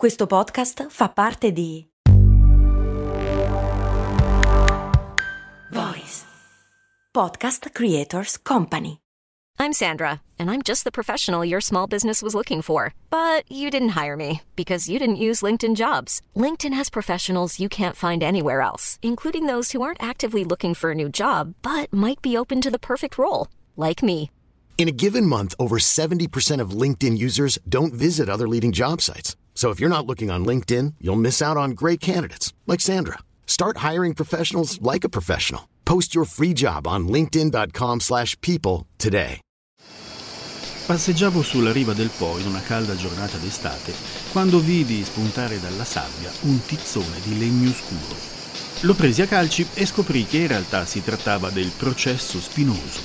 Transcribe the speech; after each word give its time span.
Questo 0.00 0.26
podcast 0.26 0.86
fa 0.88 1.10
parte 1.10 1.52
di 1.52 1.86
Voice 5.70 6.24
Podcast 7.12 7.68
Creators 7.70 8.40
Company. 8.40 8.96
I'm 9.58 9.74
Sandra, 9.74 10.22
and 10.38 10.50
I'm 10.50 10.62
just 10.62 10.84
the 10.84 10.90
professional 10.90 11.44
your 11.44 11.60
small 11.60 11.86
business 11.86 12.22
was 12.22 12.32
looking 12.32 12.62
for. 12.62 12.94
But 13.10 13.44
you 13.50 13.68
didn't 13.68 13.90
hire 13.90 14.16
me 14.16 14.40
because 14.56 14.88
you 14.88 14.98
didn't 14.98 15.20
use 15.20 15.42
LinkedIn 15.42 15.76
jobs. 15.76 16.22
LinkedIn 16.34 16.72
has 16.72 16.88
professionals 16.88 17.60
you 17.60 17.68
can't 17.68 17.94
find 17.94 18.22
anywhere 18.22 18.62
else, 18.62 18.98
including 19.02 19.44
those 19.44 19.72
who 19.72 19.82
aren't 19.82 20.02
actively 20.02 20.44
looking 20.44 20.72
for 20.72 20.92
a 20.92 20.94
new 20.94 21.10
job 21.10 21.52
but 21.60 21.92
might 21.92 22.22
be 22.22 22.38
open 22.38 22.62
to 22.62 22.70
the 22.70 22.78
perfect 22.78 23.18
role, 23.18 23.48
like 23.76 24.02
me. 24.02 24.30
In 24.78 24.88
a 24.88 24.92
given 24.96 25.26
month, 25.26 25.54
over 25.58 25.76
70% 25.76 26.58
of 26.62 26.70
LinkedIn 26.70 27.18
users 27.18 27.58
don't 27.68 27.92
visit 27.92 28.30
other 28.30 28.48
leading 28.48 28.72
job 28.72 29.02
sites. 29.02 29.36
So 29.60 29.68
if 29.68 29.78
you're 29.78 29.90
not 29.90 30.06
looking 30.06 30.30
on 30.30 30.46
LinkedIn, 30.46 30.94
you'll 31.02 31.20
miss 31.20 31.42
out 31.42 31.58
on 31.58 31.72
great 31.72 32.00
candidates 32.00 32.54
like 32.66 32.80
Sandra. 32.80 33.18
Start 33.44 33.84
hiring 33.86 34.14
professionals 34.14 34.80
like 34.80 35.04
a 35.04 35.10
professional. 35.10 35.68
Post 35.84 36.14
your 36.14 36.24
free 36.24 36.54
job 36.54 36.86
on 36.86 37.06
linkedin.com/people 37.06 38.86
today. 38.96 39.40
Passeggiavo 40.86 41.42
sulla 41.42 41.72
riva 41.72 41.92
del 41.92 42.08
Po 42.08 42.38
in 42.38 42.46
una 42.46 42.62
calda 42.62 42.96
giornata 42.96 43.36
d'estate 43.36 43.92
quando 44.32 44.60
vidi 44.60 45.04
spuntare 45.04 45.60
dalla 45.60 45.84
sabbia 45.84 46.32
un 46.44 46.58
tizzone 46.64 47.20
di 47.22 47.36
legno 47.38 47.70
scuro. 47.70 48.16
Lo 48.86 48.94
presi 48.94 49.20
a 49.20 49.26
calci 49.26 49.66
e 49.74 49.84
scoprì 49.84 50.24
che 50.24 50.38
in 50.38 50.46
realtà 50.46 50.86
si 50.86 51.04
trattava 51.04 51.50
del 51.50 51.70
processo 51.76 52.40
spinoso, 52.40 53.00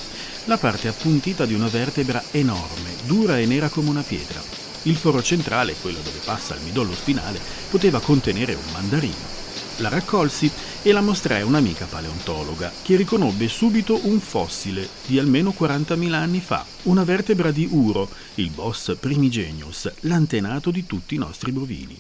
la 0.46 0.58
parte 0.58 0.88
appuntita 0.88 1.46
di 1.46 1.54
una 1.54 1.68
vertebra 1.68 2.24
enorme, 2.32 2.96
dura 3.06 3.40
e 3.40 3.46
nera 3.46 3.68
come 3.68 3.90
una 3.90 4.04
pietra. 4.04 4.55
Il 4.88 4.96
foro 4.98 5.22
centrale, 5.24 5.76
quello 5.82 5.98
dove 6.04 6.20
passa 6.24 6.54
il 6.54 6.62
midollo 6.64 6.94
spinale, 6.94 7.40
poteva 7.72 8.00
contenere 8.00 8.54
un 8.54 8.72
mandarino. 8.72 9.34
La 9.78 9.90
raccolsi 9.90 10.50
e 10.84 10.92
la 10.92 11.02
mostrai 11.02 11.42
a 11.42 11.46
un'amica 11.46 11.86
paleontologa 11.86 12.72
che 12.84 12.96
riconobbe 12.96 13.48
subito 13.48 14.00
un 14.04 14.20
fossile 14.20 14.88
di 15.08 15.18
almeno 15.18 15.54
40.000 15.58 16.14
anni 16.14 16.40
fa, 16.40 16.64
una 16.84 17.04
vertebra 17.04 17.50
di 17.50 17.68
Uro, 17.72 18.08
il 18.36 18.52
boss 18.52 18.96
primigenius, 18.98 19.92
l'antenato 20.02 20.70
di 20.70 20.86
tutti 20.86 21.16
i 21.16 21.20
nostri 21.20 21.52
bovini. 21.52 22.00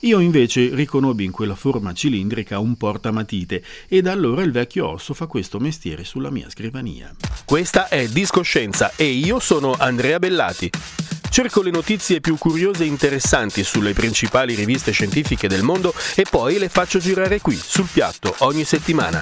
Io 0.00 0.18
invece 0.18 0.74
riconobbi 0.74 1.24
in 1.24 1.30
quella 1.30 1.54
forma 1.54 1.92
cilindrica 1.92 2.58
un 2.58 2.76
portamatite 2.76 3.62
e 3.88 4.02
da 4.02 4.10
allora 4.10 4.42
il 4.42 4.50
vecchio 4.50 4.88
osso 4.88 5.14
fa 5.14 5.26
questo 5.26 5.60
mestiere 5.60 6.02
sulla 6.02 6.30
mia 6.30 6.50
scrivania. 6.50 7.14
Questa 7.44 7.88
è 7.88 8.08
Discoscienza 8.08 8.92
e 8.96 9.06
io 9.06 9.38
sono 9.38 9.74
Andrea 9.78 10.18
Bellati. 10.18 10.70
Cerco 11.30 11.62
le 11.62 11.70
notizie 11.70 12.20
più 12.20 12.36
curiose 12.36 12.84
e 12.84 12.86
interessanti 12.86 13.62
sulle 13.62 13.92
principali 13.92 14.54
riviste 14.54 14.90
scientifiche 14.90 15.46
del 15.46 15.62
mondo 15.62 15.94
e 16.16 16.24
poi 16.28 16.58
le 16.58 16.68
faccio 16.68 16.98
girare 16.98 17.40
qui, 17.40 17.54
sul 17.54 17.86
piatto, 17.90 18.34
ogni 18.38 18.64
settimana. 18.64 19.20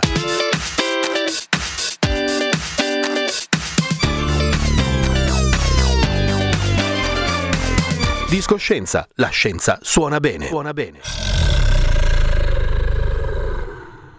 Discoscienza, 8.29 9.07
la 9.15 9.29
scienza 9.29 9.79
suona 9.83 10.19
bene. 10.19 10.47
Suona 10.47 10.73
bene. 10.73 11.01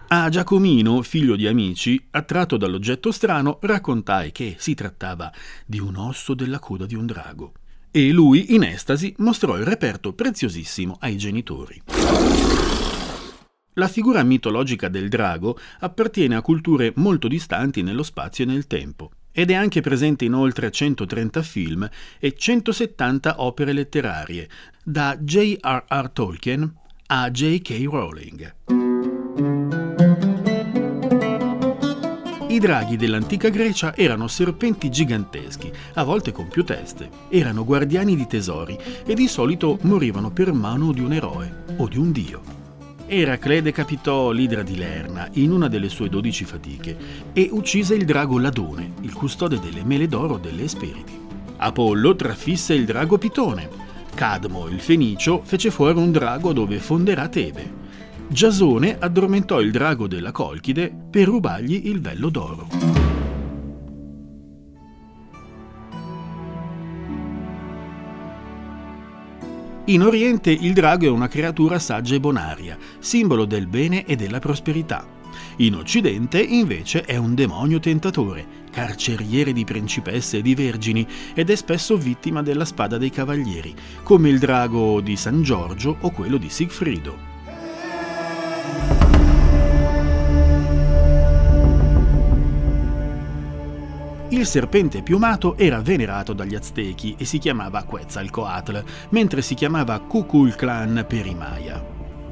A 0.08 0.28
Giacomino, 0.30 1.02
figlio 1.02 1.36
di 1.36 1.46
amici, 1.46 2.02
attratto 2.12 2.56
dall'oggetto 2.56 3.12
strano, 3.12 3.58
raccontai 3.60 4.32
che 4.32 4.56
si 4.58 4.74
trattava 4.74 5.30
di 5.66 5.78
un 5.78 5.96
osso 5.96 6.34
della 6.34 6.58
coda 6.58 6.86
di 6.86 6.94
un 6.94 7.04
drago. 7.04 7.52
E 7.90 8.12
lui, 8.12 8.54
in 8.54 8.64
estasi, 8.64 9.14
mostrò 9.18 9.56
il 9.56 9.64
reperto 9.64 10.12
preziosissimo 10.12 10.96
ai 11.00 11.16
genitori. 11.16 11.82
La 13.74 13.88
figura 13.88 14.22
mitologica 14.24 14.88
del 14.88 15.08
drago 15.08 15.58
appartiene 15.80 16.34
a 16.34 16.42
culture 16.42 16.92
molto 16.96 17.28
distanti 17.28 17.82
nello 17.82 18.02
spazio 18.02 18.44
e 18.44 18.46
nel 18.48 18.66
tempo 18.66 19.10
ed 19.30 19.52
è 19.52 19.54
anche 19.54 19.80
presente 19.80 20.24
in 20.24 20.34
oltre 20.34 20.70
130 20.70 21.42
film 21.42 21.88
e 22.18 22.34
170 22.36 23.40
opere 23.40 23.72
letterarie, 23.72 24.48
da 24.82 25.16
J.R.R. 25.16 26.10
Tolkien 26.10 26.74
a 27.06 27.30
J.K. 27.30 27.84
Rowling. 27.84 28.87
I 32.58 32.60
draghi 32.60 32.96
dell'antica 32.96 33.50
Grecia 33.50 33.94
erano 33.94 34.26
serpenti 34.26 34.90
giganteschi, 34.90 35.70
a 35.94 36.02
volte 36.02 36.32
con 36.32 36.48
più 36.48 36.64
teste. 36.64 37.08
Erano 37.28 37.64
guardiani 37.64 38.16
di 38.16 38.26
tesori 38.26 38.76
e 39.06 39.14
di 39.14 39.28
solito 39.28 39.78
morivano 39.82 40.32
per 40.32 40.52
mano 40.52 40.90
di 40.90 41.00
un 41.00 41.12
eroe 41.12 41.66
o 41.76 41.86
di 41.86 41.98
un 41.98 42.10
dio. 42.10 42.42
Eracle 43.06 43.62
decapitò 43.62 44.32
l'idra 44.32 44.64
di 44.64 44.74
Lerna 44.74 45.28
in 45.34 45.52
una 45.52 45.68
delle 45.68 45.88
sue 45.88 46.08
dodici 46.08 46.44
fatiche 46.44 46.96
e 47.32 47.48
uccise 47.52 47.94
il 47.94 48.04
drago 48.04 48.40
Ladone, 48.40 48.94
il 49.02 49.12
custode 49.12 49.60
delle 49.60 49.84
mele 49.84 50.08
d'oro 50.08 50.36
delle 50.36 50.64
Esperidi. 50.64 51.16
Apollo 51.58 52.16
trafisse 52.16 52.74
il 52.74 52.86
drago 52.86 53.18
Pitone. 53.18 53.68
Cadmo, 54.16 54.66
il 54.66 54.80
fenicio, 54.80 55.42
fece 55.44 55.70
fuori 55.70 55.96
un 55.96 56.10
drago 56.10 56.52
dove 56.52 56.80
fonderà 56.80 57.28
Tebe. 57.28 57.86
Giasone 58.30 58.98
addormentò 58.98 59.58
il 59.58 59.70
drago 59.70 60.06
della 60.06 60.32
Colchide 60.32 60.94
per 61.10 61.26
rubargli 61.26 61.86
il 61.86 62.02
vello 62.02 62.28
d'oro. 62.28 62.68
In 69.86 70.02
Oriente 70.02 70.50
il 70.50 70.74
drago 70.74 71.06
è 71.06 71.08
una 71.08 71.28
creatura 71.28 71.78
saggia 71.78 72.16
e 72.16 72.20
bonaria, 72.20 72.76
simbolo 72.98 73.46
del 73.46 73.66
bene 73.66 74.04
e 74.04 74.14
della 74.14 74.40
prosperità. 74.40 75.06
In 75.56 75.76
Occidente 75.76 76.38
invece 76.42 77.04
è 77.04 77.16
un 77.16 77.34
demonio 77.34 77.80
tentatore, 77.80 78.46
carceriere 78.70 79.54
di 79.54 79.64
principesse 79.64 80.38
e 80.38 80.42
di 80.42 80.54
vergini 80.54 81.06
ed 81.32 81.48
è 81.48 81.56
spesso 81.56 81.96
vittima 81.96 82.42
della 82.42 82.66
spada 82.66 82.98
dei 82.98 83.10
cavalieri, 83.10 83.74
come 84.02 84.28
il 84.28 84.38
drago 84.38 85.00
di 85.00 85.16
San 85.16 85.42
Giorgio 85.42 85.96
o 86.00 86.10
quello 86.10 86.36
di 86.36 86.50
Sigfrido. 86.50 87.27
Il 94.38 94.46
serpente 94.46 95.02
piumato 95.02 95.56
era 95.56 95.80
venerato 95.80 96.32
dagli 96.32 96.54
Aztechi 96.54 97.16
e 97.18 97.24
si 97.24 97.38
chiamava 97.38 97.82
Quetzalcoatl, 97.82 98.84
mentre 99.08 99.42
si 99.42 99.56
chiamava 99.56 99.98
Kukulclan 99.98 101.04
per 101.08 101.26
i 101.26 101.34
Maya. 101.34 101.84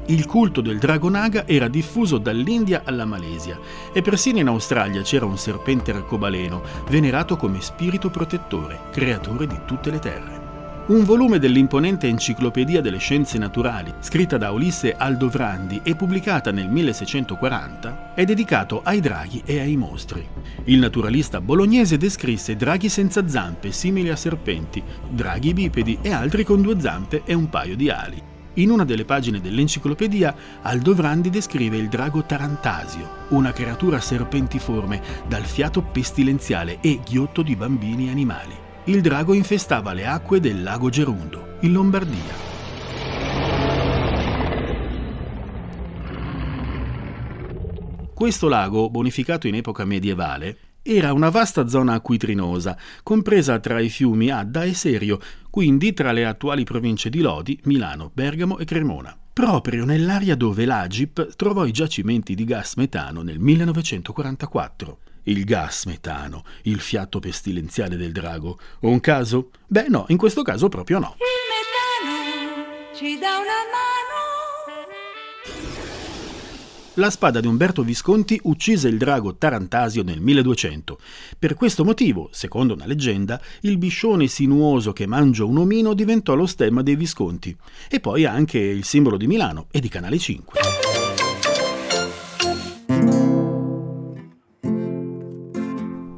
Il 0.05 0.25
culto 0.25 0.61
del 0.61 0.77
dragonaga 0.77 1.45
era 1.45 1.67
diffuso 1.67 2.17
dall'India 2.17 2.83
alla 2.85 3.03
Malesia 3.03 3.59
e 3.91 4.01
persino 4.01 4.39
in 4.39 4.47
Australia 4.47 5.01
c'era 5.01 5.25
un 5.25 5.37
serpente 5.37 5.91
arcobaleno, 5.91 6.61
venerato 6.87 7.35
come 7.35 7.59
spirito 7.59 8.09
protettore, 8.09 8.83
creatore 8.89 9.45
di 9.45 9.59
tutte 9.65 9.91
le 9.91 9.99
terre. 9.99 10.36
Un 10.87 11.03
volume 11.03 11.37
dell'imponente 11.37 12.07
Enciclopedia 12.07 12.79
delle 12.79 12.97
Scienze 12.97 13.37
Naturali, 13.37 13.93
scritta 13.99 14.37
da 14.37 14.51
Ulisse 14.51 14.93
Aldovrandi 14.95 15.81
e 15.83 15.97
pubblicata 15.97 16.49
nel 16.51 16.69
1640, 16.69 18.13
è 18.13 18.23
dedicato 18.23 18.79
ai 18.83 19.01
draghi 19.01 19.41
e 19.43 19.59
ai 19.59 19.75
mostri. 19.75 20.25
Il 20.63 20.79
naturalista 20.79 21.41
bolognese 21.41 21.97
descrisse 21.97 22.55
draghi 22.55 22.87
senza 22.87 23.27
zampe 23.27 23.73
simili 23.73 24.07
a 24.07 24.15
serpenti, 24.15 24.81
draghi 25.09 25.53
bipedi 25.53 25.97
e 26.01 26.13
altri 26.13 26.45
con 26.45 26.61
due 26.61 26.79
zampe 26.79 27.23
e 27.25 27.33
un 27.33 27.49
paio 27.49 27.75
di 27.75 27.89
ali. 27.89 28.23
In 28.53 28.69
una 28.69 28.85
delle 28.85 29.03
pagine 29.03 29.41
dell'enciclopedia, 29.41 30.33
Aldovrandi 30.61 31.29
descrive 31.29 31.75
il 31.75 31.89
drago 31.89 32.23
Tarantasio, 32.23 33.25
una 33.29 33.51
creatura 33.51 33.99
serpentiforme 33.99 35.01
dal 35.27 35.43
fiato 35.43 35.81
pestilenziale 35.81 36.77
e 36.79 37.01
ghiotto 37.05 37.41
di 37.41 37.57
bambini 37.57 38.07
e 38.07 38.11
animali 38.11 38.65
il 38.87 39.01
drago 39.01 39.33
infestava 39.33 39.91
le 39.91 40.05
acque 40.05 40.39
del 40.39 40.63
lago 40.63 40.87
Gerundo, 40.89 41.57
in 41.61 41.73
Lombardia. 41.73 42.45
Questo 48.13 48.47
lago, 48.47 48.89
bonificato 48.89 49.47
in 49.47 49.55
epoca 49.55 49.83
medievale, 49.83 50.57
era 50.81 51.11
una 51.11 51.29
vasta 51.29 51.67
zona 51.67 51.95
acquitrinosa, 51.95 52.77
compresa 53.03 53.59
tra 53.59 53.81
i 53.81 53.89
fiumi 53.89 54.29
Adda 54.29 54.63
e 54.63 54.73
Serio, 54.73 55.19
quindi 55.49 55.91
tra 55.91 56.13
le 56.13 56.25
attuali 56.25 56.63
province 56.63 57.09
di 57.09 57.19
Lodi, 57.19 57.59
Milano, 57.65 58.09
Bergamo 58.13 58.57
e 58.57 58.63
Cremona, 58.63 59.17
proprio 59.33 59.83
nell'area 59.83 60.35
dove 60.35 60.63
l'Agip 60.63 61.35
trovò 61.35 61.65
i 61.65 61.71
giacimenti 61.71 62.35
di 62.35 62.45
gas 62.45 62.75
metano 62.75 63.21
nel 63.21 63.37
1944 63.37 64.99
il 65.27 65.43
gas 65.43 65.85
metano, 65.85 66.43
il 66.63 66.79
fiato 66.79 67.19
pestilenziale 67.19 67.95
del 67.95 68.11
drago. 68.11 68.59
Un 68.81 68.99
caso? 68.99 69.51
Beh 69.67 69.87
no, 69.87 70.05
in 70.09 70.17
questo 70.17 70.41
caso 70.41 70.69
proprio 70.69 70.99
no. 70.99 71.15
Il 71.17 71.25
metano 71.53 72.95
ci 72.95 73.17
dà 73.19 73.37
una 73.37 73.41
mano. 73.41 73.85
La 76.95 77.11
spada 77.11 77.39
di 77.39 77.47
Umberto 77.47 77.83
Visconti 77.83 78.39
uccise 78.43 78.87
il 78.87 78.97
drago 78.97 79.35
Tarantasio 79.35 80.01
nel 80.01 80.19
1200. 80.19 80.99
Per 81.37 81.53
questo 81.53 81.83
motivo, 81.83 82.29
secondo 82.31 82.73
una 82.73 82.87
leggenda, 82.87 83.39
il 83.61 83.77
biscione 83.77 84.27
sinuoso 84.27 84.93
che 84.93 85.05
mangia 85.05 85.45
un 85.45 85.57
omino 85.57 85.93
diventò 85.93 86.33
lo 86.33 86.47
stemma 86.47 86.81
dei 86.81 86.95
Visconti 86.95 87.55
e 87.89 87.99
poi 87.99 88.25
anche 88.25 88.57
il 88.57 88.83
simbolo 88.83 89.17
di 89.17 89.27
Milano 89.27 89.67
e 89.71 89.79
di 89.79 89.89
Canale 89.89 90.17
5. 90.17 90.76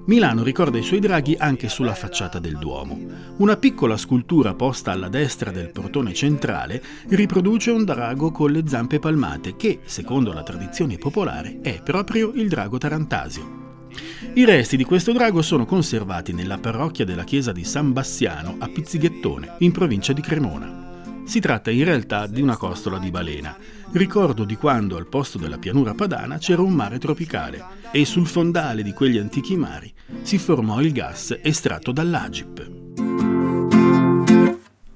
Milano 0.09 0.41
ricorda 0.41 0.79
i 0.79 0.81
suoi 0.81 0.99
draghi 0.99 1.35
anche 1.37 1.69
sulla 1.69 1.93
facciata 1.93 2.39
del 2.39 2.57
Duomo. 2.57 2.99
Una 3.37 3.57
piccola 3.57 3.95
scultura 3.95 4.55
posta 4.55 4.91
alla 4.91 5.07
destra 5.07 5.51
del 5.51 5.69
portone 5.69 6.15
centrale 6.15 6.81
riproduce 7.09 7.69
un 7.69 7.85
drago 7.85 8.31
con 8.31 8.49
le 8.49 8.63
zampe 8.65 8.97
palmate 8.97 9.55
che, 9.55 9.81
secondo 9.85 10.33
la 10.33 10.41
tradizione 10.41 10.97
popolare, 10.97 11.59
è 11.61 11.83
proprio 11.83 12.31
il 12.33 12.49
drago 12.49 12.79
Tarantasio. 12.79 13.87
I 14.33 14.45
resti 14.45 14.77
di 14.77 14.83
questo 14.83 15.11
drago 15.11 15.43
sono 15.43 15.67
conservati 15.67 16.33
nella 16.33 16.57
parrocchia 16.57 17.05
della 17.05 17.23
chiesa 17.23 17.51
di 17.51 17.63
San 17.63 17.93
Bassiano 17.93 18.55
a 18.57 18.67
Pizzighettone, 18.67 19.57
in 19.59 19.71
provincia 19.71 20.11
di 20.11 20.21
Cremona. 20.21 20.87
Si 21.23 21.39
tratta 21.39 21.69
in 21.69 21.83
realtà 21.83 22.25
di 22.25 22.41
una 22.41 22.57
costola 22.57 22.97
di 22.97 23.11
balena, 23.11 23.55
ricordo 23.91 24.43
di 24.43 24.55
quando 24.55 24.97
al 24.97 25.07
posto 25.07 25.37
della 25.37 25.57
pianura 25.57 25.93
padana 25.93 26.37
c'era 26.37 26.61
un 26.61 26.73
mare 26.73 26.99
tropicale 26.99 27.63
e 27.91 28.05
sul 28.05 28.27
fondale 28.27 28.83
di 28.83 28.93
quegli 28.93 29.17
antichi 29.17 29.55
mari 29.55 29.91
si 30.21 30.37
formò 30.37 30.81
il 30.81 30.91
gas 30.91 31.37
estratto 31.41 31.91
dall'Agip. 31.91 32.77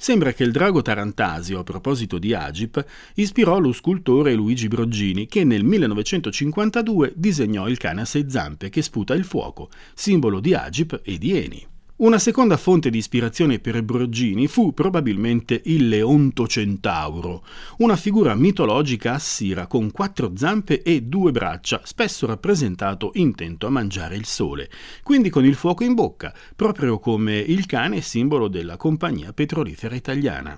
Sembra 0.04 0.34
che 0.34 0.44
il 0.44 0.52
drago 0.52 0.82
Tarantasio, 0.82 1.60
a 1.60 1.64
proposito 1.64 2.18
di 2.18 2.34
Agip, 2.34 2.86
ispirò 3.16 3.58
lo 3.60 3.72
scultore 3.72 4.34
Luigi 4.34 4.68
Broggini 4.68 5.28
che 5.28 5.46
nel 5.46 5.64
1952 5.64 7.14
disegnò 7.16 7.70
il 7.70 7.78
cane 7.78 8.02
a 8.02 8.06
sei 8.06 8.30
zampe 8.30 8.68
che 8.68 8.82
sputa 8.82 9.14
il 9.14 9.24
fuoco, 9.24 9.70
simbolo 9.94 10.42
di 10.42 10.54
Agip 10.54 11.00
e 11.06 11.18
di 11.18 11.38
Eni. 11.38 11.73
Una 12.04 12.20
seconda 12.20 12.58
fonte 12.58 12.90
di 12.90 12.98
ispirazione 12.98 13.60
per 13.60 13.82
Broggini 13.82 14.48
fu 14.48 14.74
probabilmente 14.74 15.62
il 15.64 15.88
Leonto 15.88 16.48
Centauro, 16.48 17.46
una 17.78 17.96
figura 17.96 18.36
mitologica 18.36 19.14
assira 19.14 19.68
con 19.68 19.90
quattro 19.90 20.34
zampe 20.36 20.82
e 20.82 21.04
due 21.04 21.32
braccia, 21.32 21.80
spesso 21.86 22.26
rappresentato 22.26 23.12
intento 23.14 23.68
a 23.68 23.70
mangiare 23.70 24.18
il 24.18 24.26
sole, 24.26 24.70
quindi 25.02 25.30
con 25.30 25.46
il 25.46 25.56
fuoco 25.56 25.86
in 25.86 25.94
bocca, 25.94 26.34
proprio 26.58 27.00
come 27.00 27.38
il 27.38 27.66
cane 27.66 28.02
simbolo 28.02 28.50
della 28.50 28.76
compagnia 28.76 29.32
petrolifera 29.32 29.96
italiana. 29.96 30.56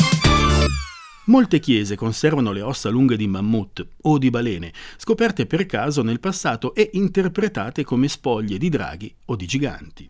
Molte 1.25 1.59
chiese 1.59 1.95
conservano 1.95 2.53
le 2.53 2.61
ossa 2.61 2.89
lunghe 2.89 3.17
di 3.17 3.27
mammut 3.27 3.85
o 4.01 4.17
di 4.17 4.31
balene, 4.31 4.73
scoperte 4.97 5.45
per 5.45 5.67
caso 5.67 6.01
nel 6.01 6.19
passato 6.19 6.73
e 6.73 6.89
interpretate 6.93 7.83
come 7.83 8.07
spoglie 8.07 8.57
di 8.57 8.69
draghi 8.69 9.13
o 9.25 9.35
di 9.35 9.45
giganti. 9.45 10.09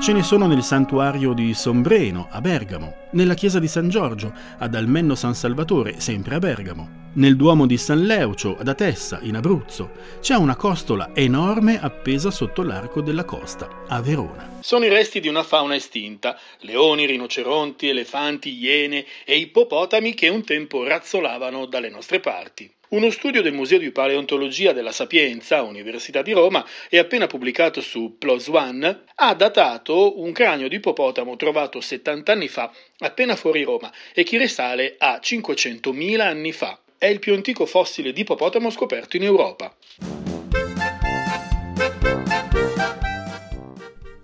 Ce 0.00 0.12
ne 0.12 0.22
sono 0.22 0.46
nel 0.46 0.62
santuario 0.62 1.32
di 1.32 1.52
Sombreno, 1.54 2.28
a 2.30 2.40
Bergamo, 2.40 3.08
nella 3.10 3.34
chiesa 3.34 3.58
di 3.58 3.66
San 3.66 3.88
Giorgio, 3.88 4.32
ad 4.58 4.76
Almenno 4.76 5.16
San 5.16 5.34
Salvatore, 5.34 5.98
sempre 5.98 6.36
a 6.36 6.38
Bergamo, 6.38 7.10
nel 7.14 7.34
Duomo 7.34 7.66
di 7.66 7.76
San 7.76 8.04
Leucio, 8.04 8.56
ad 8.56 8.68
Atessa, 8.68 9.18
in 9.22 9.34
Abruzzo. 9.34 9.90
C'è 10.20 10.36
una 10.36 10.54
costola 10.54 11.10
enorme 11.14 11.80
appesa 11.82 12.30
sotto 12.30 12.62
l'arco 12.62 13.02
della 13.02 13.24
costa, 13.24 13.84
a 13.88 14.00
Verona. 14.00 14.58
Sono 14.60 14.84
i 14.84 14.88
resti 14.88 15.18
di 15.18 15.28
una 15.28 15.42
fauna 15.42 15.74
estinta, 15.74 16.38
leoni, 16.60 17.04
rinoceronti, 17.04 17.88
elefanti, 17.88 18.56
iene 18.56 19.04
e 19.24 19.36
ippopotami 19.36 20.14
che 20.14 20.28
un 20.28 20.44
tempo 20.44 20.84
razzolavano 20.84 21.66
dalle 21.66 21.90
nostre 21.90 22.20
parti. 22.20 22.70
Uno 22.90 23.10
studio 23.10 23.42
del 23.42 23.52
Museo 23.52 23.76
di 23.76 23.90
Paleontologia 23.90 24.72
della 24.72 24.92
Sapienza, 24.92 25.60
Università 25.60 26.22
di 26.22 26.32
Roma, 26.32 26.66
e 26.88 26.96
appena 26.96 27.26
pubblicato 27.26 27.82
su 27.82 28.16
PLOS 28.16 28.46
ONE, 28.46 29.02
ha 29.16 29.34
datato 29.34 30.18
un 30.18 30.32
cranio 30.32 30.68
di 30.68 30.76
ippopotamo 30.76 31.36
trovato 31.36 31.82
70 31.82 32.32
anni 32.32 32.48
fa, 32.48 32.72
appena 33.00 33.36
fuori 33.36 33.62
Roma, 33.62 33.92
e 34.14 34.22
che 34.22 34.38
risale 34.38 34.94
a 34.96 35.20
500.000 35.22 36.20
anni 36.20 36.52
fa. 36.52 36.80
È 36.96 37.04
il 37.04 37.18
più 37.18 37.34
antico 37.34 37.66
fossile 37.66 38.14
di 38.14 38.22
ippopotamo 38.22 38.70
scoperto 38.70 39.18
in 39.18 39.24
Europa. 39.24 39.70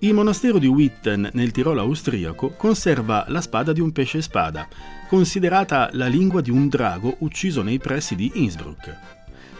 Il 0.04 0.12
monastero 0.12 0.58
di 0.58 0.66
Witten, 0.66 1.30
nel 1.32 1.50
Tirolo 1.50 1.80
austriaco, 1.80 2.50
conserva 2.58 3.24
la 3.28 3.40
spada 3.40 3.72
di 3.72 3.80
un 3.80 3.90
pesce 3.90 4.20
spada, 4.20 4.68
considerata 5.08 5.88
la 5.92 6.08
lingua 6.08 6.42
di 6.42 6.50
un 6.50 6.68
drago 6.68 7.16
ucciso 7.20 7.62
nei 7.62 7.78
pressi 7.78 8.14
di 8.14 8.30
Innsbruck. 8.34 8.98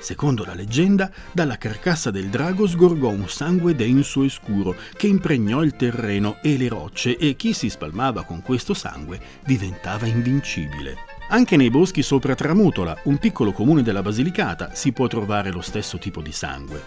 Secondo 0.00 0.44
la 0.44 0.52
leggenda, 0.52 1.10
dalla 1.32 1.56
carcassa 1.56 2.10
del 2.10 2.28
drago 2.28 2.66
sgorgò 2.66 3.08
un 3.08 3.26
sangue 3.26 3.74
denso 3.74 4.22
e 4.22 4.28
scuro 4.28 4.76
che 4.94 5.06
impregnò 5.06 5.62
il 5.62 5.76
terreno 5.76 6.36
e 6.42 6.58
le 6.58 6.68
rocce 6.68 7.16
e 7.16 7.36
chi 7.36 7.54
si 7.54 7.70
spalmava 7.70 8.24
con 8.24 8.42
questo 8.42 8.74
sangue 8.74 9.18
diventava 9.46 10.04
invincibile. 10.04 11.13
Anche 11.34 11.56
nei 11.56 11.68
boschi 11.68 12.02
sopra 12.02 12.36
Tramutola, 12.36 12.96
un 13.06 13.18
piccolo 13.18 13.50
comune 13.50 13.82
della 13.82 14.02
Basilicata, 14.02 14.72
si 14.72 14.92
può 14.92 15.08
trovare 15.08 15.50
lo 15.50 15.62
stesso 15.62 15.98
tipo 15.98 16.20
di 16.20 16.30
sangue. 16.30 16.80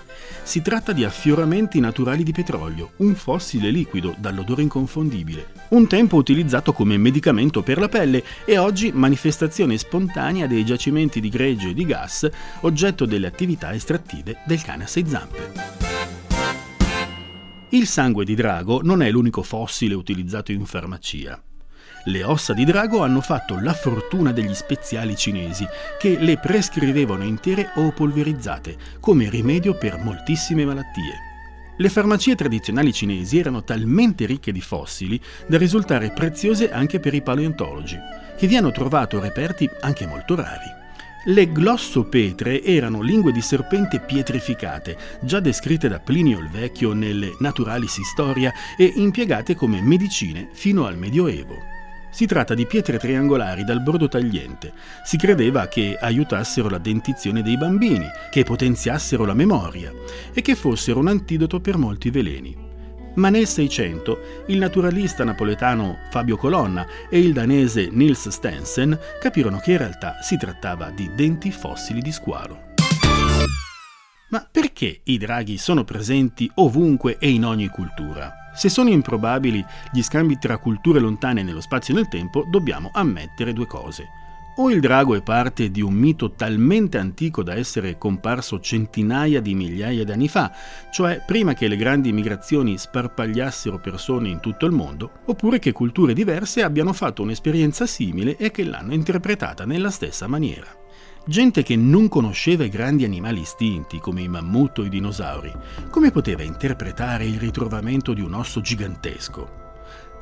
Si 0.44 0.61
tratta 0.61 0.94
di 0.94 1.03
affioramenti 1.03 1.81
naturali 1.81 2.23
di 2.23 2.31
petrolio, 2.31 2.91
un 2.99 3.13
fossile 3.15 3.69
liquido 3.71 4.15
dall'odore 4.17 4.61
inconfondibile, 4.61 5.47
un 5.71 5.85
tempo 5.85 6.15
utilizzato 6.15 6.71
come 6.71 6.95
medicamento 6.95 7.61
per 7.61 7.77
la 7.77 7.89
pelle 7.89 8.23
e 8.45 8.57
oggi 8.57 8.94
manifestazione 8.94 9.77
spontanea 9.77 10.47
dei 10.47 10.63
giacimenti 10.63 11.19
di 11.19 11.27
greggio 11.27 11.67
e 11.67 11.73
di 11.73 11.85
gas, 11.85 12.29
oggetto 12.61 13.05
delle 13.05 13.27
attività 13.27 13.73
estrattive 13.73 14.38
del 14.45 14.61
cane 14.61 14.85
a 14.85 14.88
sei 14.88 15.05
zampe. 15.05 15.51
Il 17.71 17.85
sangue 17.85 18.23
di 18.23 18.33
drago 18.33 18.79
non 18.81 19.01
è 19.01 19.11
l'unico 19.11 19.43
fossile 19.43 19.93
utilizzato 19.93 20.53
in 20.53 20.63
farmacia. 20.63 21.38
Le 22.07 22.24
ossa 22.24 22.54
di 22.54 22.63
drago 22.63 23.04
hanno 23.04 23.19
fatto 23.19 23.59
la 23.59 23.74
fortuna 23.74 24.31
degli 24.31 24.54
speziali 24.54 25.18
cinesi, 25.18 25.68
che 26.00 26.18
le 26.18 26.38
prescrivevano 26.38 27.25
intere 27.25 27.71
o 27.75 27.92
polverizzate, 27.92 28.77
come 29.01 29.30
rimedio 29.30 29.74
per 29.75 29.98
moltissime 29.98 30.63
malattie. 30.63 31.25
Le 31.75 31.89
farmacie 31.89 32.36
tradizionali 32.36 32.94
cinesi 32.94 33.38
erano 33.38 33.62
talmente 33.65 34.25
ricche 34.25 34.54
di 34.54 34.62
fossili 34.62 35.19
da 35.48 35.57
risultare 35.57 36.12
preziose 36.12 36.71
anche 36.71 37.01
per 37.01 37.13
i 37.13 37.21
paleontologi, 37.21 37.98
che 38.38 38.48
vi 38.48 38.56
hanno 38.56 38.71
trovato 38.71 39.19
reperti 39.19 39.69
anche 39.81 40.07
molto 40.07 40.36
rari. 40.36 40.75
Le 41.25 41.51
glossopetre 41.51 42.63
erano 42.63 43.01
lingue 43.01 43.33
di 43.33 43.42
serpente 43.42 44.00
pietrificate, 44.00 44.98
già 45.19 45.42
descritte 45.42 45.89
da 45.89 46.00
Plinio 46.00 46.39
il 46.39 46.48
Vecchio 46.48 46.94
nelle 46.94 47.36
Naturalis 47.39 47.98
Historia 47.98 48.53
e 48.77 48.94
impiegate 48.95 49.56
come 49.56 49.81
medicine 49.81 50.48
fino 50.53 50.86
al 50.86 50.98
Medioevo. 50.98 51.75
Si 52.17 52.25
tratta 52.25 52.55
di 52.55 52.65
pietre 52.65 52.97
triangolari 52.97 53.63
dal 53.63 53.79
bordo 53.79 54.07
tagliente. 54.07 54.74
Si 55.03 55.17
credeva 55.17 55.67
che 55.67 55.95
aiutassero 56.01 56.67
la 56.67 56.79
dentizione 56.79 57.43
dei 57.43 57.57
bambini, 57.57 58.07
che 58.31 58.43
potenziassero 58.43 59.24
la 59.24 59.36
memoria 59.36 59.93
e 60.33 60.41
che 60.41 60.55
fossero 60.55 60.97
un 60.97 61.09
antidoto 61.09 61.59
per 61.59 61.77
molti 61.77 62.09
veleni. 62.09 62.57
Ma 63.17 63.29
nel 63.29 63.45
Seicento 63.45 64.43
il 64.47 64.57
naturalista 64.57 65.24
napoletano 65.24 65.97
Fabio 66.09 66.38
Colonna 66.38 66.88
e 67.07 67.19
il 67.19 67.33
danese 67.33 67.88
Nils 67.91 68.29
Stensen 68.29 68.97
capirono 69.19 69.59
che 69.59 69.74
in 69.74 69.77
realtà 69.77 70.19
si 70.19 70.38
trattava 70.38 70.89
di 70.89 71.12
denti 71.13 71.51
fossili 71.51 72.01
di 72.01 72.12
squalo. 72.12 72.74
Ma 74.31 74.47
perché 74.51 75.01
i 75.03 75.19
draghi 75.19 75.59
sono 75.59 75.83
presenti 75.83 76.50
ovunque 76.55 77.17
e 77.19 77.29
in 77.29 77.45
ogni 77.45 77.67
cultura? 77.67 78.37
Se 78.57 78.69
sono 78.69 78.89
improbabili 78.89 79.63
gli 79.91 80.01
scambi 80.01 80.39
tra 80.39 80.57
culture 80.57 80.99
lontane 80.99 81.43
nello 81.43 81.61
spazio 81.61 81.93
e 81.93 81.97
nel 81.97 82.07
tempo, 82.07 82.43
dobbiamo 82.43 82.89
ammettere 82.91 83.53
due 83.53 83.67
cose. 83.67 84.09
O 84.55 84.71
il 84.71 84.79
drago 84.79 85.13
è 85.13 85.21
parte 85.21 85.69
di 85.69 85.83
un 85.83 85.93
mito 85.93 86.31
talmente 86.31 86.97
antico 86.97 87.43
da 87.43 87.53
essere 87.53 87.99
comparso 87.99 88.59
centinaia 88.59 89.41
di 89.41 89.53
migliaia 89.53 90.03
di 90.03 90.11
anni 90.11 90.27
fa, 90.27 90.51
cioè 90.89 91.21
prima 91.23 91.53
che 91.53 91.67
le 91.67 91.75
grandi 91.75 92.11
migrazioni 92.11 92.79
sparpagliassero 92.79 93.77
persone 93.77 94.29
in 94.29 94.39
tutto 94.39 94.65
il 94.65 94.71
mondo, 94.71 95.11
oppure 95.25 95.59
che 95.59 95.71
culture 95.71 96.13
diverse 96.13 96.63
abbiano 96.63 96.93
fatto 96.93 97.21
un'esperienza 97.21 97.85
simile 97.85 98.37
e 98.37 98.49
che 98.49 98.63
l'hanno 98.63 98.95
interpretata 98.95 99.65
nella 99.65 99.91
stessa 99.91 100.25
maniera. 100.25 100.65
Gente 101.29 101.62
che 101.62 101.75
non 101.75 102.07
conosceva 102.07 102.63
i 102.63 102.69
grandi 102.69 103.03
animali 103.03 103.41
istinti 103.41 104.00
come 104.00 104.22
i 104.22 104.29
mammut 104.29 104.77
o 104.77 104.86
i 104.86 104.89
dinosauri, 104.89 105.51
come 105.89 106.10
poteva 106.10 106.41
interpretare 106.41 107.25
il 107.25 107.38
ritrovamento 107.38 108.13
di 108.13 108.22
un 108.22 108.34
osso 108.34 108.62
gigantesco? 108.62 109.65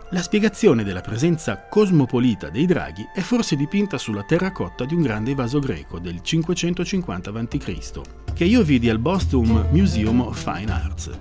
La 0.09 0.23
spiegazione 0.23 0.83
della 0.83 1.01
presenza 1.01 1.67
cosmopolita 1.69 2.49
dei 2.49 2.65
draghi 2.65 3.07
è 3.13 3.19
forse 3.19 3.55
dipinta 3.55 3.99
sulla 3.99 4.23
terracotta 4.23 4.83
di 4.83 4.95
un 4.95 5.03
grande 5.03 5.35
vaso 5.35 5.59
greco 5.59 5.99
del 5.99 6.21
550 6.21 7.29
a.C., 7.29 8.01
che 8.33 8.45
io 8.45 8.63
vidi 8.63 8.89
al 8.89 8.97
Boston 8.97 9.67
Museum 9.69 10.21
of 10.21 10.41
Fine 10.41 10.71
Arts. 10.71 11.11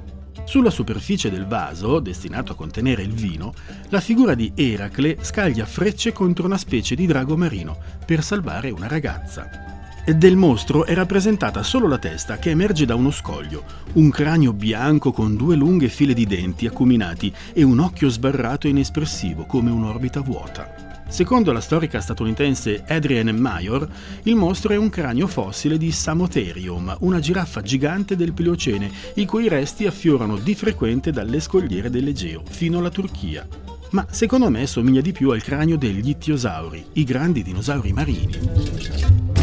Sulla 0.45 0.71
superficie 0.71 1.31
del 1.31 1.47
vaso, 1.47 2.01
destinato 2.01 2.53
a 2.53 2.57
contenere 2.57 3.03
il 3.03 3.13
vino, 3.13 3.53
la 3.91 4.01
figura 4.01 4.35
di 4.35 4.51
Eracle 4.55 5.19
scaglia 5.21 5.67
frecce 5.67 6.13
contro 6.13 6.47
una 6.47 6.59
specie 6.59 6.95
di 6.95 7.07
drago 7.07 7.37
marino 7.37 7.77
per 8.07 8.23
salvare 8.23 8.71
una 8.71 8.89
ragazza. 8.89 9.74
Del 10.07 10.37
mostro 10.37 10.85
è 10.85 10.93
rappresentata 10.93 11.63
solo 11.63 11.89
la 11.89 11.97
testa 11.97 12.37
che 12.37 12.51
emerge 12.51 12.85
da 12.85 12.95
uno 12.95 13.11
scoglio, 13.11 13.65
un 13.95 14.11
cranio 14.11 14.53
bianco 14.53 15.13
con 15.13 15.35
due 15.35 15.57
lunghe 15.57 15.89
file 15.89 16.13
di 16.13 16.27
denti 16.27 16.67
acuminati 16.67 17.33
e 17.55 17.63
un 17.63 17.79
occhio 17.79 18.11
sbarrato 18.11 18.67
e 18.67 18.71
inespressivo 18.71 19.47
come 19.47 19.71
un'orbita 19.71 20.21
vuota. 20.21 21.05
Secondo 21.09 21.53
la 21.53 21.61
storica 21.63 22.03
statunitense 22.03 22.85
Adrienne 22.87 23.33
Mayor, 23.33 23.89
il 24.25 24.37
mostro 24.37 24.75
è 24.75 24.77
un 24.77 24.91
cranio 24.91 25.27
fossile 25.27 25.79
di 25.79 25.91
Samotherium, 25.91 26.95
una 27.01 27.19
giraffa 27.19 27.63
gigante 27.63 28.15
del 28.15 28.35
Pliocene, 28.35 28.91
i 29.15 29.25
cui 29.25 29.49
resti 29.49 29.87
affiorano 29.87 30.37
di 30.37 30.55
frequente 30.55 31.13
dalle 31.13 31.41
scogliere 31.41 31.89
dell'Egeo 31.89 32.43
fino 32.47 32.79
alla 32.79 32.91
Turchia. 32.91 33.49
Ma 33.93 34.07
secondo 34.11 34.51
me 34.51 34.67
somiglia 34.67 35.01
di 35.01 35.13
più 35.13 35.31
al 35.31 35.43
cranio 35.43 35.79
degli 35.79 36.11
ittiosauri, 36.11 36.85
i 36.93 37.05
grandi 37.05 37.43
dinosauri 37.43 37.93
marini. 37.95 39.34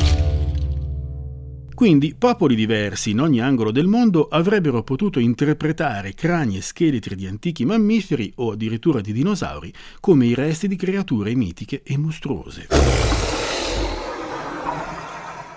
Quindi 1.73 2.15
popoli 2.17 2.55
diversi 2.55 3.11
in 3.11 3.19
ogni 3.19 3.41
angolo 3.41 3.71
del 3.71 3.87
mondo 3.87 4.27
avrebbero 4.27 4.83
potuto 4.83 5.19
interpretare 5.19 6.13
crani 6.13 6.57
e 6.57 6.61
scheletri 6.61 7.15
di 7.15 7.25
antichi 7.25 7.65
mammiferi 7.65 8.31
o 8.35 8.51
addirittura 8.51 9.01
di 9.01 9.13
dinosauri 9.13 9.73
come 9.99 10.25
i 10.25 10.33
resti 10.33 10.67
di 10.67 10.75
creature 10.75 11.33
mitiche 11.33 11.81
e 11.83 11.97
mostruose. 11.97 12.67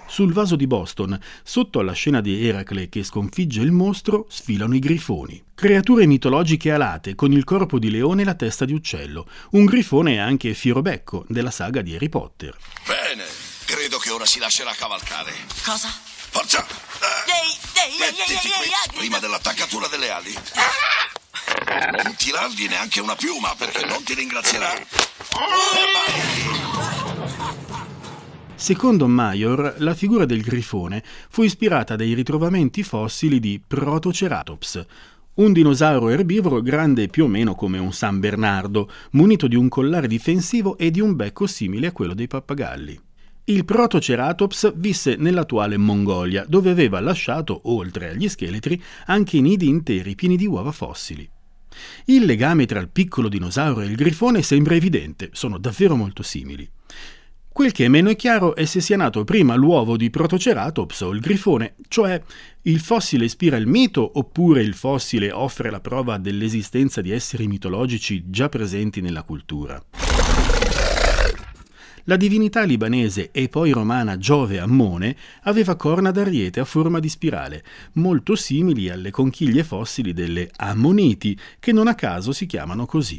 Sul 0.06 0.32
vaso 0.32 0.54
di 0.54 0.68
Boston, 0.68 1.18
sotto 1.42 1.80
alla 1.80 1.92
scena 1.92 2.20
di 2.20 2.46
Eracle 2.46 2.88
che 2.88 3.02
sconfigge 3.02 3.60
il 3.62 3.72
mostro, 3.72 4.26
sfilano 4.28 4.76
i 4.76 4.78
grifoni. 4.78 5.42
Creature 5.54 6.06
mitologiche 6.06 6.70
alate 6.70 7.16
con 7.16 7.32
il 7.32 7.42
corpo 7.42 7.80
di 7.80 7.90
leone 7.90 8.22
e 8.22 8.24
la 8.24 8.34
testa 8.34 8.64
di 8.64 8.72
uccello. 8.72 9.26
Un 9.50 9.64
grifone 9.64 10.14
è 10.14 10.18
anche 10.18 10.54
Firobecco, 10.54 11.24
della 11.28 11.50
saga 11.50 11.82
di 11.82 11.96
Harry 11.96 12.08
Potter. 12.08 12.56
Credo 12.84 13.03
che 14.04 14.10
ora 14.10 14.26
si 14.26 14.38
lascerà 14.38 14.70
cavalcare. 14.76 15.32
Cosa? 15.64 15.88
Forza! 15.88 16.60
Ehi, 16.60 17.56
ehi, 17.72 18.02
ehi, 18.02 18.18
ehi, 18.18 18.50
ehi, 18.50 18.98
prima 18.98 19.18
dell'attaccatura 19.18 19.88
delle 19.88 20.10
ali. 20.10 20.34
Non 22.04 22.14
tirargli 22.14 22.68
neanche 22.68 23.00
una 23.00 23.16
piuma 23.16 23.54
perché 23.56 23.86
non 23.86 24.02
ti 24.02 24.12
ringrazierà. 24.12 24.74
Secondo 28.54 29.08
Mayor, 29.08 29.76
la 29.78 29.94
figura 29.94 30.26
del 30.26 30.42
grifone 30.42 31.02
fu 31.30 31.42
ispirata 31.42 31.96
dai 31.96 32.12
ritrovamenti 32.12 32.82
fossili 32.82 33.40
di 33.40 33.58
Protoceratops, 33.66 34.84
un 35.36 35.50
dinosauro 35.54 36.10
erbivoro 36.10 36.60
grande 36.60 37.08
più 37.08 37.24
o 37.24 37.28
meno 37.28 37.54
come 37.54 37.78
un 37.78 37.94
San 37.94 38.20
Bernardo, 38.20 38.90
munito 39.12 39.48
di 39.48 39.56
un 39.56 39.70
collare 39.70 40.08
difensivo 40.08 40.76
e 40.76 40.90
di 40.90 41.00
un 41.00 41.16
becco 41.16 41.46
simile 41.46 41.86
a 41.86 41.92
quello 41.92 42.12
dei 42.12 42.26
pappagalli. 42.26 43.03
Il 43.46 43.66
Protoceratops 43.66 44.72
visse 44.76 45.16
nell'attuale 45.16 45.76
Mongolia, 45.76 46.46
dove 46.48 46.70
aveva 46.70 46.98
lasciato, 47.00 47.60
oltre 47.64 48.08
agli 48.08 48.26
scheletri, 48.26 48.82
anche 49.04 49.38
nidi 49.38 49.68
interi 49.68 50.14
pieni 50.14 50.38
di 50.38 50.46
uova 50.46 50.72
fossili. 50.72 51.28
Il 52.06 52.24
legame 52.24 52.64
tra 52.64 52.80
il 52.80 52.88
piccolo 52.88 53.28
dinosauro 53.28 53.82
e 53.82 53.84
il 53.84 53.96
grifone 53.96 54.40
sembra 54.40 54.76
evidente, 54.76 55.28
sono 55.32 55.58
davvero 55.58 55.94
molto 55.94 56.22
simili. 56.22 56.66
Quel 57.52 57.72
che 57.72 57.84
è 57.84 57.88
meno 57.88 58.14
chiaro 58.14 58.56
è 58.56 58.64
se 58.64 58.80
sia 58.80 58.96
nato 58.96 59.24
prima 59.24 59.54
l'uovo 59.56 59.98
di 59.98 60.08
Protoceratops 60.08 61.02
o 61.02 61.10
il 61.10 61.20
grifone, 61.20 61.74
cioè 61.88 62.20
il 62.62 62.80
fossile 62.80 63.26
ispira 63.26 63.58
il 63.58 63.66
mito 63.66 64.10
oppure 64.14 64.62
il 64.62 64.72
fossile 64.72 65.30
offre 65.30 65.70
la 65.70 65.80
prova 65.80 66.16
dell'esistenza 66.16 67.02
di 67.02 67.10
esseri 67.10 67.46
mitologici 67.46 68.24
già 68.30 68.48
presenti 68.48 69.02
nella 69.02 69.22
cultura. 69.22 69.84
La 72.06 72.16
divinità 72.16 72.64
libanese 72.64 73.30
e 73.30 73.48
poi 73.48 73.70
romana 73.70 74.18
Giove 74.18 74.58
Ammone 74.58 75.16
aveva 75.44 75.74
corna 75.74 76.10
d'ariete 76.10 76.60
a 76.60 76.66
forma 76.66 77.00
di 77.00 77.08
spirale, 77.08 77.64
molto 77.94 78.36
simili 78.36 78.90
alle 78.90 79.10
conchiglie 79.10 79.64
fossili 79.64 80.12
delle 80.12 80.50
Ammoniti, 80.56 81.38
che 81.58 81.72
non 81.72 81.88
a 81.88 81.94
caso 81.94 82.32
si 82.32 82.44
chiamano 82.44 82.84
così. 82.84 83.18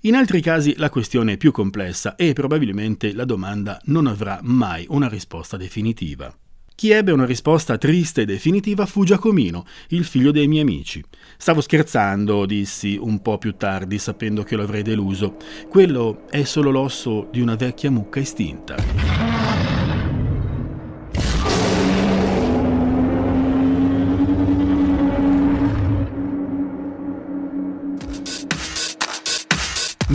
In 0.00 0.14
altri 0.14 0.42
casi 0.42 0.74
la 0.76 0.90
questione 0.90 1.32
è 1.32 1.36
più 1.38 1.50
complessa 1.50 2.14
e 2.16 2.34
probabilmente 2.34 3.14
la 3.14 3.24
domanda 3.24 3.80
non 3.84 4.06
avrà 4.06 4.38
mai 4.42 4.84
una 4.90 5.08
risposta 5.08 5.56
definitiva. 5.56 6.34
Chi 6.80 6.92
ebbe 6.92 7.12
una 7.12 7.26
risposta 7.26 7.76
triste 7.76 8.22
e 8.22 8.24
definitiva 8.24 8.86
fu 8.86 9.04
Giacomino, 9.04 9.66
il 9.88 10.06
figlio 10.06 10.30
dei 10.30 10.48
miei 10.48 10.62
amici. 10.62 11.04
Stavo 11.36 11.60
scherzando, 11.60 12.46
dissi 12.46 12.96
un 12.98 13.20
po' 13.20 13.36
più 13.36 13.54
tardi, 13.54 13.98
sapendo 13.98 14.44
che 14.44 14.56
lo 14.56 14.62
avrei 14.62 14.80
deluso. 14.80 15.36
Quello 15.68 16.22
è 16.30 16.42
solo 16.44 16.70
l'osso 16.70 17.28
di 17.30 17.42
una 17.42 17.54
vecchia 17.54 17.90
mucca 17.90 18.20
estinta. 18.20 19.29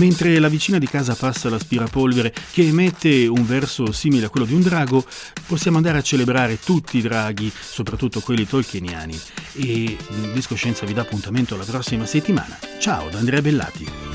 Mentre 0.06 0.38
la 0.38 0.50
vicina 0.50 0.78
di 0.78 0.86
casa 0.86 1.16
passa 1.16 1.50
l'aspirapolvere 1.50 2.32
che 2.52 2.62
emette 2.62 3.26
un 3.26 3.44
verso 3.44 3.92
simile 3.92 4.28
a 4.28 4.30
quello 4.30 4.46
di 4.46 4.54
un 4.54 4.62
drago, 4.62 5.04
possiamo 5.48 5.78
andare 5.78 5.98
a 5.98 6.04
celebrare 6.04 6.60
tutti 6.60 7.00
i 7.00 7.02
draghi, 7.02 7.52
soprattutto 7.52 8.20
quelli 8.20 8.46
tolkieniani. 8.46 9.20
E 9.54 9.98
Discoscienza 10.32 10.86
vi 10.86 10.94
dà 10.94 11.02
appuntamento 11.02 11.58
la 11.58 11.66
prossima 11.66 12.06
settimana. 12.06 12.56
Ciao 12.78 13.10
da 13.10 13.18
Andrea 13.18 13.42
Bellati. 13.42 14.15